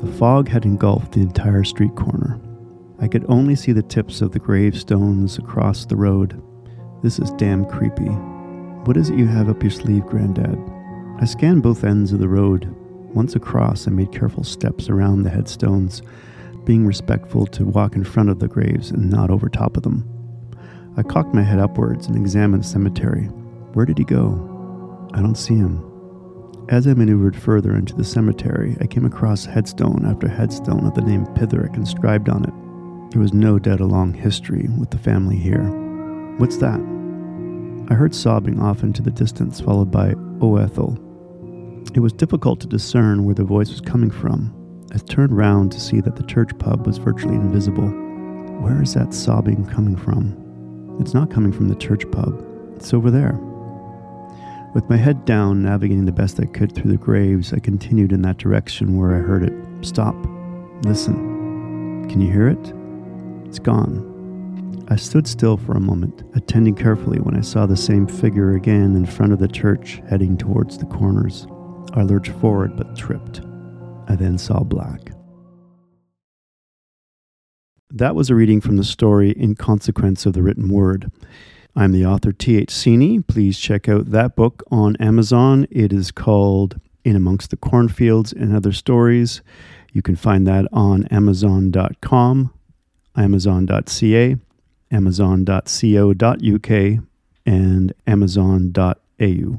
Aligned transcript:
The 0.00 0.12
fog 0.12 0.48
had 0.48 0.64
engulfed 0.64 1.12
the 1.12 1.20
entire 1.20 1.62
street 1.62 1.94
corner. 1.94 2.40
I 3.00 3.06
could 3.06 3.26
only 3.28 3.54
see 3.54 3.72
the 3.72 3.82
tips 3.82 4.22
of 4.22 4.32
the 4.32 4.38
gravestones 4.38 5.36
across 5.36 5.84
the 5.84 5.96
road. 5.96 6.42
This 7.02 7.18
is 7.18 7.30
damn 7.32 7.66
creepy. 7.66 8.08
What 8.86 8.96
is 8.96 9.10
it 9.10 9.18
you 9.18 9.26
have 9.26 9.50
up 9.50 9.62
your 9.62 9.70
sleeve, 9.70 10.06
Granddad? 10.06 10.58
I 11.20 11.26
scanned 11.26 11.62
both 11.62 11.84
ends 11.84 12.14
of 12.14 12.18
the 12.18 12.28
road. 12.28 12.74
Once 13.14 13.36
across, 13.36 13.86
I 13.86 13.90
made 13.90 14.10
careful 14.10 14.42
steps 14.42 14.88
around 14.88 15.22
the 15.22 15.30
headstones, 15.30 16.00
being 16.64 16.86
respectful 16.86 17.44
to 17.48 17.66
walk 17.66 17.94
in 17.94 18.04
front 18.04 18.30
of 18.30 18.38
the 18.38 18.48
graves 18.48 18.90
and 18.90 19.10
not 19.10 19.28
over 19.28 19.50
top 19.50 19.76
of 19.76 19.82
them. 19.82 20.08
I 20.96 21.02
cocked 21.02 21.34
my 21.34 21.42
head 21.42 21.58
upwards 21.58 22.06
and 22.06 22.16
examined 22.16 22.64
the 22.64 22.68
cemetery. 22.68 23.24
Where 23.74 23.84
did 23.84 23.98
he 23.98 24.04
go? 24.04 25.08
I 25.12 25.20
don't 25.20 25.36
see 25.36 25.56
him. 25.56 25.89
As 26.70 26.86
I 26.86 26.94
maneuvered 26.94 27.34
further 27.34 27.74
into 27.74 27.96
the 27.96 28.04
cemetery, 28.04 28.76
I 28.80 28.86
came 28.86 29.04
across 29.04 29.44
headstone 29.44 30.06
after 30.06 30.28
headstone 30.28 30.86
of 30.86 30.94
the 30.94 31.00
name 31.00 31.26
Pitherick 31.34 31.74
inscribed 31.74 32.28
on 32.28 32.44
it. 32.44 33.10
There 33.10 33.20
was 33.20 33.34
no 33.34 33.58
doubt 33.58 33.80
a 33.80 33.86
long 33.86 34.14
history 34.14 34.68
with 34.78 34.92
the 34.92 34.98
family 34.98 35.34
here. 35.34 35.68
What's 36.36 36.58
that? 36.58 36.78
I 37.90 37.94
heard 37.94 38.14
sobbing 38.14 38.60
off 38.60 38.84
into 38.84 39.02
the 39.02 39.10
distance, 39.10 39.60
followed 39.60 39.90
by, 39.90 40.14
Oh 40.40 40.58
Ethel. 40.58 40.96
It 41.92 41.98
was 41.98 42.12
difficult 42.12 42.60
to 42.60 42.68
discern 42.68 43.24
where 43.24 43.34
the 43.34 43.42
voice 43.42 43.70
was 43.70 43.80
coming 43.80 44.12
from. 44.12 44.54
I 44.94 44.98
turned 44.98 45.36
round 45.36 45.72
to 45.72 45.80
see 45.80 46.00
that 46.02 46.14
the 46.14 46.22
church 46.22 46.56
pub 46.60 46.86
was 46.86 46.98
virtually 46.98 47.34
invisible. 47.34 47.88
Where 48.60 48.80
is 48.80 48.94
that 48.94 49.12
sobbing 49.12 49.66
coming 49.66 49.96
from? 49.96 50.36
It's 51.00 51.14
not 51.14 51.32
coming 51.32 51.50
from 51.50 51.66
the 51.66 51.74
church 51.74 52.08
pub, 52.12 52.46
it's 52.76 52.94
over 52.94 53.10
there. 53.10 53.40
With 54.72 54.88
my 54.88 54.96
head 54.96 55.24
down, 55.24 55.62
navigating 55.62 56.04
the 56.04 56.12
best 56.12 56.38
I 56.38 56.44
could 56.44 56.72
through 56.72 56.92
the 56.92 56.96
graves, 56.96 57.52
I 57.52 57.58
continued 57.58 58.12
in 58.12 58.22
that 58.22 58.38
direction 58.38 58.96
where 58.96 59.16
I 59.16 59.18
heard 59.18 59.42
it. 59.42 59.52
Stop. 59.84 60.14
Listen. 60.84 62.08
Can 62.08 62.20
you 62.20 62.30
hear 62.30 62.46
it? 62.46 62.72
It's 63.46 63.58
gone. 63.58 64.86
I 64.88 64.94
stood 64.94 65.26
still 65.26 65.56
for 65.56 65.72
a 65.72 65.80
moment, 65.80 66.22
attending 66.36 66.76
carefully 66.76 67.18
when 67.18 67.36
I 67.36 67.40
saw 67.40 67.66
the 67.66 67.76
same 67.76 68.06
figure 68.06 68.54
again 68.54 68.94
in 68.94 69.06
front 69.06 69.32
of 69.32 69.40
the 69.40 69.48
church 69.48 70.00
heading 70.08 70.36
towards 70.36 70.78
the 70.78 70.86
corners. 70.86 71.48
I 71.94 72.02
lurched 72.02 72.32
forward 72.34 72.76
but 72.76 72.96
tripped. 72.96 73.40
I 74.06 74.14
then 74.14 74.38
saw 74.38 74.62
black. 74.62 75.10
That 77.90 78.14
was 78.14 78.30
a 78.30 78.36
reading 78.36 78.60
from 78.60 78.76
the 78.76 78.84
story 78.84 79.32
In 79.32 79.56
Consequence 79.56 80.26
of 80.26 80.32
the 80.32 80.44
Written 80.44 80.68
Word. 80.68 81.10
I'm 81.76 81.92
the 81.92 82.04
author 82.04 82.32
T.H. 82.32 82.70
Sini. 82.70 83.26
Please 83.26 83.58
check 83.58 83.88
out 83.88 84.10
that 84.10 84.34
book 84.34 84.62
on 84.70 84.96
Amazon. 84.96 85.66
It 85.70 85.92
is 85.92 86.10
called 86.10 86.80
In 87.04 87.14
Amongst 87.16 87.50
the 87.50 87.56
Cornfields 87.56 88.32
and 88.32 88.54
Other 88.54 88.72
Stories. 88.72 89.40
You 89.92 90.02
can 90.02 90.16
find 90.16 90.46
that 90.46 90.66
on 90.72 91.06
Amazon.com, 91.06 92.52
Amazon.ca, 93.16 94.36
Amazon.co.uk, 94.90 96.70
and 97.46 97.92
Amazon.au. 98.06 99.58